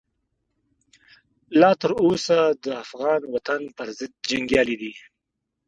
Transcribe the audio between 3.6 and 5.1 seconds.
پرضد جنګیالي دي.